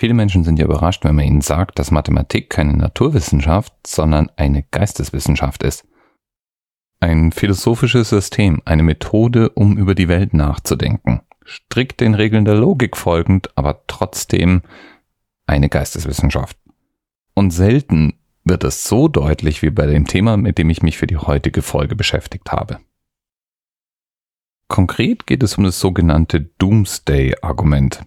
[0.00, 4.62] Viele Menschen sind ja überrascht, wenn man ihnen sagt, dass Mathematik keine Naturwissenschaft, sondern eine
[4.70, 5.86] Geisteswissenschaft ist.
[7.00, 11.20] Ein philosophisches System, eine Methode, um über die Welt nachzudenken.
[11.44, 14.62] Strikt den Regeln der Logik folgend, aber trotzdem
[15.44, 16.56] eine Geisteswissenschaft.
[17.34, 21.08] Und selten wird es so deutlich wie bei dem Thema, mit dem ich mich für
[21.08, 22.78] die heutige Folge beschäftigt habe.
[24.66, 28.06] Konkret geht es um das sogenannte Doomsday-Argument.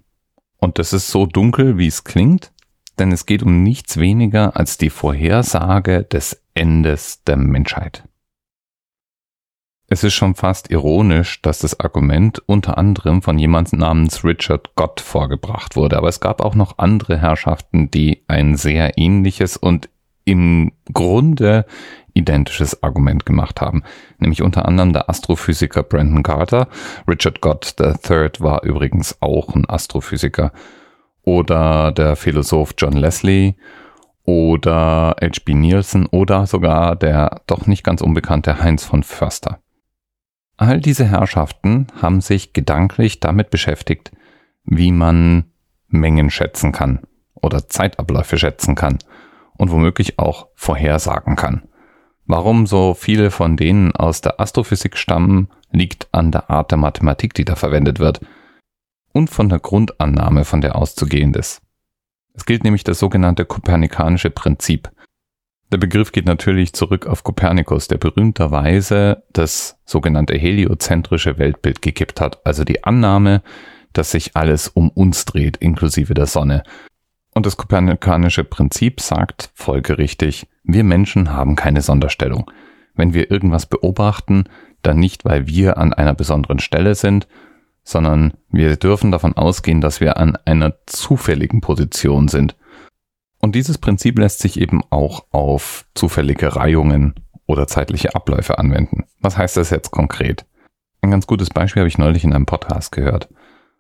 [0.64, 2.54] Und das ist so dunkel, wie es klingt,
[2.98, 8.06] denn es geht um nichts weniger als die Vorhersage des Endes der Menschheit.
[9.88, 15.02] Es ist schon fast ironisch, dass das Argument unter anderem von jemand namens Richard Gott
[15.02, 19.90] vorgebracht wurde, aber es gab auch noch andere Herrschaften, die ein sehr ähnliches und
[20.24, 21.66] im Grunde
[22.14, 23.84] identisches Argument gemacht haben,
[24.20, 26.68] nämlich unter anderem der Astrophysiker Brandon Carter.
[27.08, 30.52] Richard Gott III war übrigens auch ein Astrophysiker.
[31.24, 33.56] Oder der Philosoph John Leslie
[34.24, 35.54] oder H.B.
[35.54, 39.60] Nielsen oder sogar der doch nicht ganz unbekannte Heinz von Förster.
[40.58, 44.12] All diese Herrschaften haben sich gedanklich damit beschäftigt,
[44.64, 45.46] wie man
[45.88, 47.00] Mengen schätzen kann
[47.36, 49.00] oder Zeitabläufe schätzen kann
[49.58, 51.64] und womöglich auch vorhersagen kann.
[52.26, 57.34] Warum so viele von denen aus der Astrophysik stammen, liegt an der Art der Mathematik,
[57.34, 58.22] die da verwendet wird
[59.12, 61.62] und von der Grundannahme, von der auszugehend ist.
[62.34, 64.90] Es gilt nämlich das sogenannte kopernikanische Prinzip.
[65.72, 72.46] Der Begriff geht natürlich zurück auf Kopernikus, der berühmterweise das sogenannte heliozentrische Weltbild gekippt hat,
[72.46, 73.42] also die Annahme,
[73.92, 76.64] dass sich alles um uns dreht, inklusive der Sonne.
[77.34, 82.50] Und das kopernikanische Prinzip sagt folgerichtig, wir Menschen haben keine Sonderstellung.
[82.96, 84.46] Wenn wir irgendwas beobachten,
[84.84, 87.28] dann nicht, weil wir an einer besonderen Stelle sind,
[87.84, 92.56] sondern wir dürfen davon ausgehen, dass wir an einer zufälligen Position sind.
[93.40, 99.06] Und dieses Prinzip lässt sich eben auch auf zufällige Reihungen oder zeitliche Abläufe anwenden.
[99.20, 100.46] Was heißt das jetzt konkret?
[101.02, 103.28] Ein ganz gutes Beispiel habe ich neulich in einem Podcast gehört.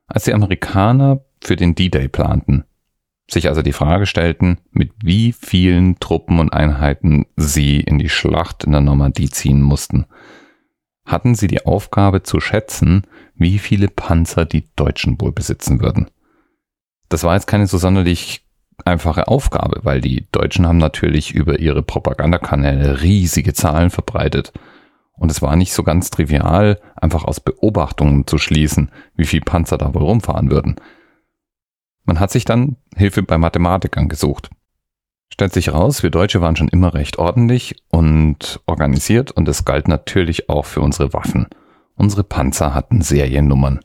[0.08, 2.66] Als die Amerikaner für den D-Day planten,
[3.29, 8.63] sich also die Frage stellten, mit wie vielen Truppen und Einheiten sie in die Schlacht
[8.63, 10.06] in der Normandie ziehen mussten,
[11.06, 13.03] hatten sie die Aufgabe zu schätzen,
[13.35, 16.09] wie viele Panzer die Deutschen wohl besitzen würden.
[17.09, 18.45] Das war jetzt keine so sonderlich
[18.85, 24.51] einfache Aufgabe, weil die Deutschen haben natürlich über ihre Propagandakanäle riesige Zahlen verbreitet.
[25.16, 29.78] Und es war nicht so ganz trivial, einfach aus Beobachtungen zu schließen, wie viel Panzer
[29.78, 30.75] da wohl rumfahren würden.
[32.06, 34.50] Man hat sich dann Hilfe bei Mathematikern gesucht.
[35.31, 39.88] Stellt sich raus, wir Deutsche waren schon immer recht ordentlich und organisiert und es galt
[39.88, 41.47] natürlich auch für unsere Waffen.
[41.96, 43.80] Unsere Panzer hatten Seriennummern.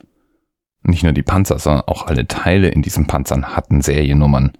[0.83, 4.51] Nicht nur die Panzer, sondern auch alle Teile in diesen Panzern hatten Seriennummern.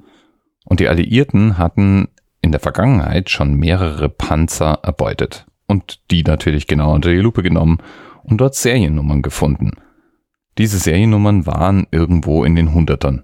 [0.66, 2.08] Und die Alliierten hatten
[2.42, 7.78] in der Vergangenheit schon mehrere Panzer erbeutet und die natürlich genau unter die Lupe genommen
[8.24, 9.74] und dort Seriennummern gefunden.
[10.58, 13.24] Diese Seriennummern waren irgendwo in den Hundertern.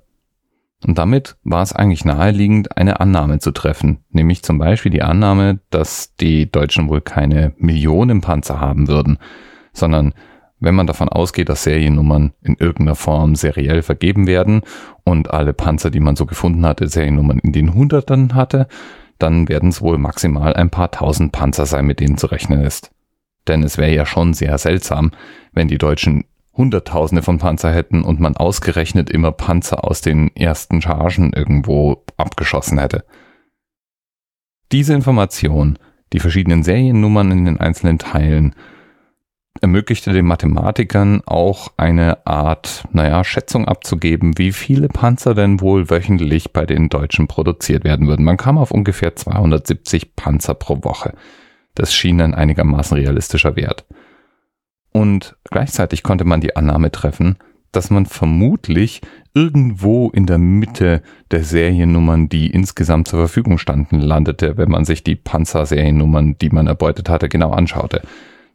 [0.86, 5.60] Und damit war es eigentlich naheliegend, eine Annahme zu treffen, nämlich zum Beispiel die Annahme,
[5.72, 9.18] dass die Deutschen wohl keine Millionen Panzer haben würden,
[9.74, 10.14] sondern
[10.60, 14.62] wenn man davon ausgeht, dass Seriennummern in irgendeiner Form seriell vergeben werden
[15.04, 18.68] und alle Panzer, die man so gefunden hatte, Seriennummern in den Hundertern hatte,
[19.18, 22.92] dann werden es wohl maximal ein paar tausend Panzer sein, mit denen zu rechnen ist.
[23.48, 25.12] Denn es wäre ja schon sehr seltsam,
[25.52, 26.26] wenn die Deutschen
[26.58, 32.80] Hunderttausende von Panzer hätten und man ausgerechnet immer Panzer aus den ersten Chargen irgendwo abgeschossen
[32.80, 33.06] hätte.
[34.72, 35.78] Diese Information,
[36.14, 38.56] die verschiedenen Seriennummern in den einzelnen Teilen,
[39.62, 46.52] ermöglichte den Mathematikern auch eine Art, naja, Schätzung abzugeben, wie viele Panzer denn wohl wöchentlich
[46.52, 48.26] bei den Deutschen produziert werden würden.
[48.26, 51.14] Man kam auf ungefähr 270 Panzer pro Woche.
[51.74, 53.86] Das schien ein einigermaßen realistischer Wert.
[54.96, 57.36] Und gleichzeitig konnte man die Annahme treffen,
[57.74, 59.02] dass man vermutlich
[59.34, 61.02] irgendwo in der Mitte
[61.32, 66.68] der Seriennummern, die insgesamt zur Verfügung standen, landete, wenn man sich die Panzer-Seriennummern, die man
[66.68, 68.04] erbeutet hatte, genau anschaute.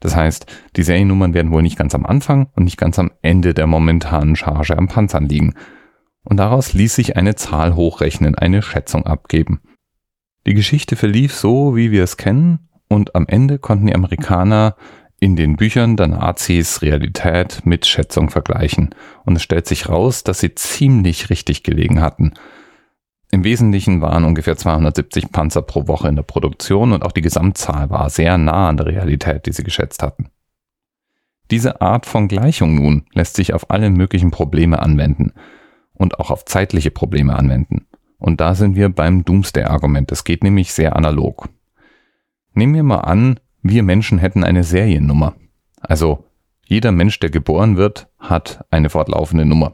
[0.00, 0.46] Das heißt,
[0.76, 4.34] die Seriennummern werden wohl nicht ganz am Anfang und nicht ganz am Ende der momentanen
[4.34, 5.52] Charge am Panzern liegen.
[6.25, 9.60] Und daraus ließ sich eine Zahl hochrechnen, eine Schätzung abgeben.
[10.46, 14.75] Die Geschichte verlief so, wie wir es kennen, und am Ende konnten die Amerikaner
[15.20, 18.94] in den Büchern der Nazis Realität mit Schätzung vergleichen
[19.26, 22.32] und es stellt sich raus, dass sie ziemlich richtig gelegen hatten.
[23.31, 27.90] Im Wesentlichen waren ungefähr 270 Panzer pro Woche in der Produktion und auch die Gesamtzahl
[27.90, 30.31] war sehr nah an der Realität, die sie geschätzt hatten.
[31.50, 35.32] Diese Art von Gleichung nun lässt sich auf alle möglichen Probleme anwenden.
[35.93, 37.87] und auch auf zeitliche Probleme anwenden.
[38.16, 40.11] Und da sind wir beim Doomsday-Argument.
[40.11, 41.50] Es geht nämlich sehr analog.
[42.55, 45.34] Nehmen wir mal an, wir Menschen hätten eine Seriennummer.
[45.80, 46.24] Also
[46.64, 49.72] jeder Mensch, der geboren wird, hat eine fortlaufende Nummer.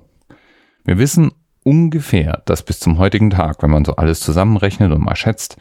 [0.85, 5.17] Wir wissen ungefähr, dass bis zum heutigen Tag, wenn man so alles zusammenrechnet und mal
[5.17, 5.57] schätzt,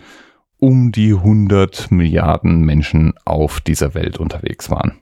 [0.57, 5.01] um die 100 Milliarden Menschen auf dieser Welt unterwegs waren.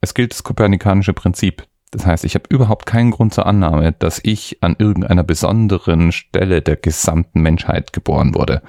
[0.00, 1.66] Es gilt das kopernikanische Prinzip.
[1.90, 6.62] Das heißt, ich habe überhaupt keinen Grund zur Annahme, dass ich an irgendeiner besonderen Stelle
[6.62, 8.62] der gesamten Menschheit geboren wurde.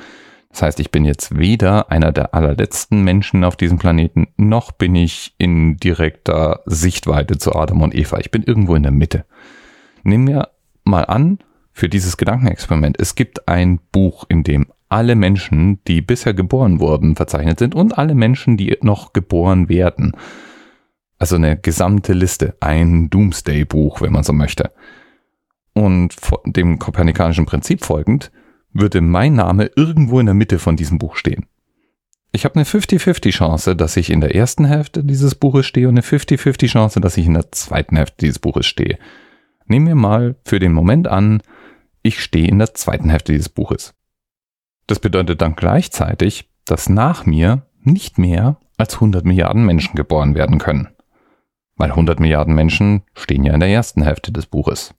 [0.49, 4.95] Das heißt, ich bin jetzt weder einer der allerletzten Menschen auf diesem Planeten, noch bin
[4.95, 8.17] ich in direkter Sichtweite zu Adam und Eva.
[8.19, 9.25] Ich bin irgendwo in der Mitte.
[10.03, 10.49] Nehmen wir
[10.83, 11.39] mal an,
[11.73, 17.15] für dieses Gedankenexperiment, es gibt ein Buch, in dem alle Menschen, die bisher geboren wurden,
[17.15, 20.13] verzeichnet sind und alle Menschen, die noch geboren werden.
[21.19, 24.71] Also eine gesamte Liste, ein Doomsday-Buch, wenn man so möchte.
[25.73, 26.15] Und
[26.45, 28.31] dem kopernikanischen Prinzip folgend
[28.79, 31.45] würde mein Name irgendwo in der Mitte von diesem Buch stehen.
[32.31, 35.95] Ich habe eine 50-50 Chance, dass ich in der ersten Hälfte dieses Buches stehe und
[35.95, 38.99] eine 50-50 Chance, dass ich in der zweiten Hälfte dieses Buches stehe.
[39.65, 41.41] Nehmen wir mal für den Moment an,
[42.03, 43.93] ich stehe in der zweiten Hälfte dieses Buches.
[44.87, 50.59] Das bedeutet dann gleichzeitig, dass nach mir nicht mehr als 100 Milliarden Menschen geboren werden
[50.59, 50.89] können.
[51.75, 54.93] Weil 100 Milliarden Menschen stehen ja in der ersten Hälfte des Buches.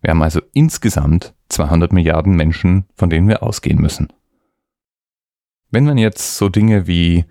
[0.00, 4.08] Wir haben also insgesamt 200 Milliarden Menschen, von denen wir ausgehen müssen.
[5.70, 7.24] Wenn man jetzt so Dinge wie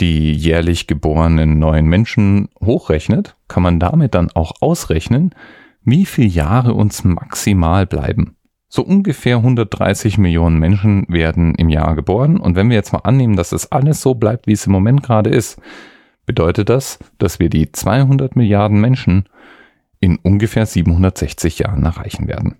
[0.00, 5.34] die jährlich geborenen neuen Menschen hochrechnet, kann man damit dann auch ausrechnen,
[5.82, 8.36] wie viele Jahre uns maximal bleiben.
[8.68, 13.36] So ungefähr 130 Millionen Menschen werden im Jahr geboren und wenn wir jetzt mal annehmen,
[13.36, 15.60] dass es alles so bleibt, wie es im Moment gerade ist,
[16.26, 19.24] bedeutet das, dass wir die 200 Milliarden Menschen
[20.00, 22.56] in ungefähr 760 Jahren erreichen werden.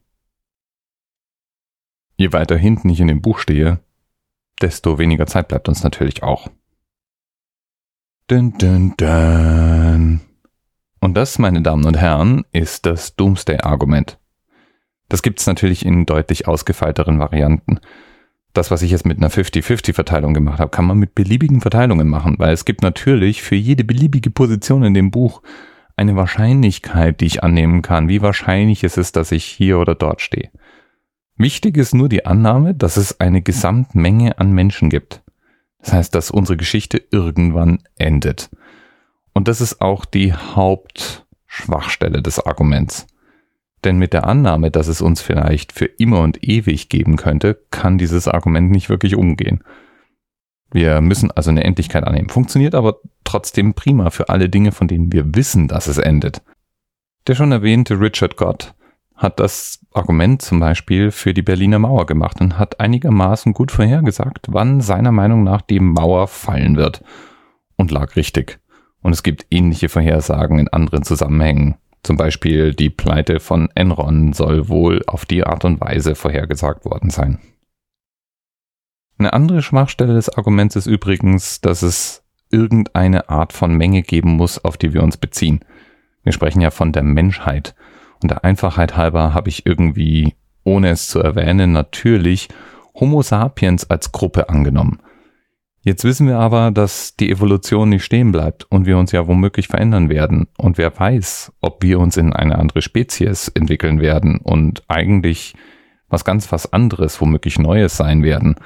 [2.21, 3.79] Je weiter hinten ich in dem Buch stehe,
[4.61, 6.49] desto weniger Zeit bleibt uns natürlich auch.
[8.27, 10.21] Dun, dun, dun.
[11.01, 14.19] Und das, meine Damen und Herren, ist das Doomsday-Argument.
[15.09, 17.79] Das gibt's natürlich in deutlich ausgefeilteren Varianten.
[18.53, 22.35] Das, was ich jetzt mit einer 50-50-Verteilung gemacht habe, kann man mit beliebigen Verteilungen machen,
[22.39, 25.41] weil es gibt natürlich für jede beliebige Position in dem Buch
[25.95, 28.09] eine Wahrscheinlichkeit, die ich annehmen kann.
[28.09, 30.51] Wie wahrscheinlich ist es, dass ich hier oder dort stehe?
[31.39, 35.23] Wichtig ist nur die Annahme, dass es eine Gesamtmenge an Menschen gibt.
[35.79, 38.51] Das heißt, dass unsere Geschichte irgendwann endet.
[39.35, 43.07] Und das ist auch die Hauptschwachstelle des Arguments.
[43.85, 47.99] Denn mit der Annahme, dass es uns vielleicht für immer und ewig geben könnte, kann
[47.99, 49.63] dieses Argument nicht wirklich umgehen.
[50.73, 52.31] Wir müssen also eine Endlichkeit annehmen.
[52.31, 56.43] Funktioniert aber trotzdem prima für alle Dinge, von denen wir wissen, dass es endet.
[57.29, 58.75] Der schon erwähnte Richard Gott
[59.19, 64.47] hat das Argument zum Beispiel für die Berliner Mauer gemacht und hat einigermaßen gut vorhergesagt,
[64.49, 67.03] wann seiner Meinung nach die Mauer fallen wird.
[67.77, 68.61] Und lag richtig.
[69.03, 71.77] Und es gibt ähnliche Vorhersagen in anderen Zusammenhängen.
[72.05, 77.11] Zum Beispiel die Pleite von Enron soll wohl auf die Art und Weise vorhergesagt worden
[77.11, 77.41] sein.
[79.19, 84.65] Eine andere Schwachstelle des Arguments ist übrigens, dass es irgendeine Art von Menge geben muss,
[84.65, 85.65] auf die wir uns beziehen.
[86.23, 87.75] Wir sprechen ja von der Menschheit.
[88.23, 90.35] Und der Einfachheit halber habe ich irgendwie,
[90.65, 92.49] ohne es zu erwähnen, natürlich
[92.95, 95.01] Homo sapiens als Gruppe angenommen.
[95.83, 99.69] Jetzt wissen wir aber, dass die Evolution nicht stehen bleibt und wir uns ja womöglich
[99.69, 100.49] verändern werden.
[100.59, 105.55] Und wer weiß, ob wir uns in eine andere Spezies entwickeln werden und eigentlich
[106.09, 108.57] was ganz was anderes, womöglich Neues sein werden,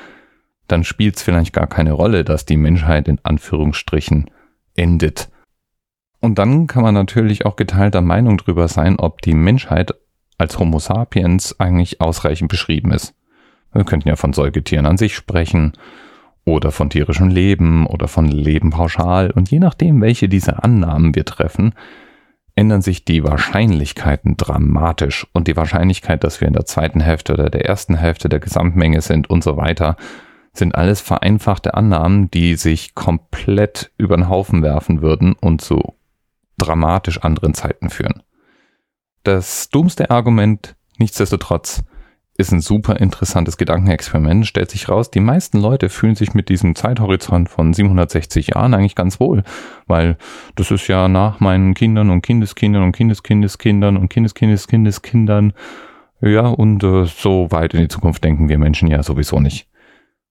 [0.69, 4.31] dann spielt es vielleicht gar keine Rolle, dass die Menschheit in Anführungsstrichen
[4.75, 5.29] endet.
[6.23, 9.93] Und dann kann man natürlich auch geteilter Meinung darüber sein, ob die Menschheit
[10.39, 13.13] als Homo sapiens eigentlich ausreichend beschrieben ist.
[13.73, 15.73] Wir könnten ja von Säugetieren an sich sprechen
[16.45, 21.25] oder von tierischem Leben oder von Leben pauschal und je nachdem, welche dieser Annahmen wir
[21.25, 21.75] treffen,
[22.55, 27.51] ändern sich die Wahrscheinlichkeiten dramatisch und die Wahrscheinlichkeit, dass wir in der zweiten Hälfte oder
[27.51, 29.97] der ersten Hälfte der Gesamtmenge sind und so weiter,
[30.53, 35.95] sind alles vereinfachte Annahmen, die sich komplett über den Haufen werfen würden und zu
[36.65, 38.23] dramatisch anderen Zeiten führen.
[39.25, 41.85] Das dummste Argument, nichtsdestotrotz,
[42.37, 44.47] ist ein super interessantes Gedankenexperiment.
[44.47, 48.95] Stellt sich raus, die meisten Leute fühlen sich mit diesem Zeithorizont von 760 Jahren eigentlich
[48.95, 49.45] ganz wohl,
[49.87, 50.17] weil
[50.55, 55.53] das ist ja nach meinen Kindern und Kindeskindern und Kindeskindeskindern und Kindeskindeskindeskindern.
[56.21, 59.69] Ja, und äh, so weit in die Zukunft denken wir Menschen ja sowieso nicht.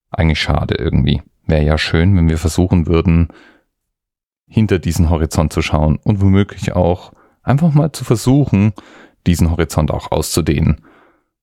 [0.10, 1.22] Eigentlich schade irgendwie.
[1.46, 3.30] Wäre ja schön, wenn wir versuchen würden,
[4.52, 8.74] hinter diesen Horizont zu schauen und womöglich auch einfach mal zu versuchen,
[9.26, 10.82] diesen Horizont auch auszudehnen.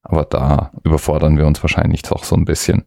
[0.03, 2.85] Aber da überfordern wir uns wahrscheinlich doch so ein bisschen.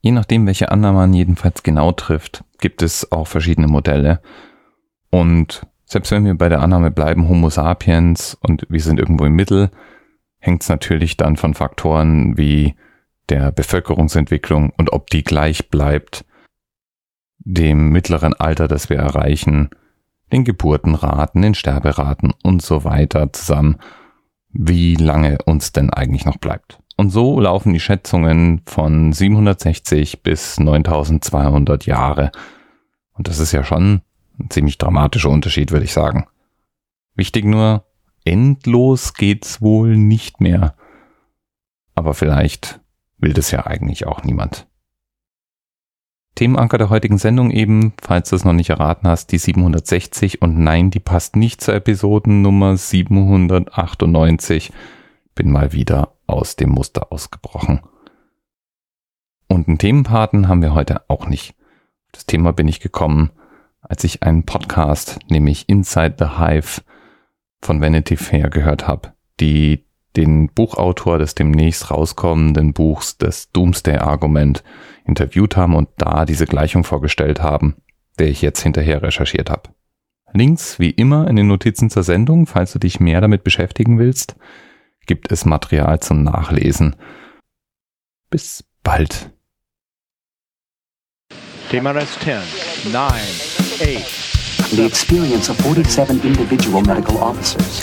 [0.00, 4.20] Je nachdem, welche Annahme man jedenfalls genau trifft, gibt es auch verschiedene Modelle.
[5.10, 9.34] Und selbst wenn wir bei der Annahme bleiben, Homo sapiens und wir sind irgendwo im
[9.34, 9.70] Mittel,
[10.38, 12.74] hängt es natürlich dann von Faktoren wie
[13.28, 16.24] der Bevölkerungsentwicklung und ob die gleich bleibt,
[17.44, 19.70] dem mittleren Alter, das wir erreichen,
[20.32, 23.76] den Geburtenraten, den Sterberaten und so weiter zusammen,
[24.50, 26.78] wie lange uns denn eigentlich noch bleibt.
[26.96, 32.32] Und so laufen die Schätzungen von 760 bis 9200 Jahre.
[33.14, 34.02] Und das ist ja schon
[34.38, 36.26] ein ziemlich dramatischer Unterschied, würde ich sagen.
[37.14, 37.84] Wichtig nur,
[38.24, 40.74] endlos geht's wohl nicht mehr.
[41.94, 42.80] Aber vielleicht
[43.18, 44.66] will das ja eigentlich auch niemand.
[46.34, 50.58] Themenanker der heutigen Sendung eben, falls du es noch nicht erraten hast, die 760 und
[50.58, 54.72] nein, die passt nicht zur Episodennummer 798.
[55.34, 57.80] Bin mal wieder aus dem Muster ausgebrochen.
[59.48, 61.54] Und einen Themenpaten haben wir heute auch nicht.
[62.12, 63.30] Das Thema bin ich gekommen,
[63.82, 66.82] als ich einen Podcast, nämlich Inside the Hive
[67.60, 69.84] von Vanity Fair gehört habe, die
[70.16, 74.62] den Buchautor des demnächst rauskommenden Buchs des Doomsday Argument
[75.04, 77.76] interviewt haben und da diese Gleichung vorgestellt haben,
[78.18, 79.70] der ich jetzt hinterher recherchiert habe.
[80.34, 84.36] Links wie immer in den Notizen zur Sendung, falls du dich mehr damit beschäftigen willst,
[85.06, 86.96] gibt es Material zum Nachlesen.
[88.30, 89.30] Bis bald.
[91.70, 94.32] TMRS 10, 9, 8.
[94.72, 97.82] The experience of 47 individual medical officers.